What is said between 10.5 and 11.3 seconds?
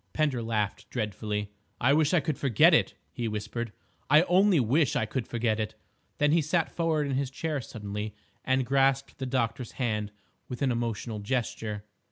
an emotional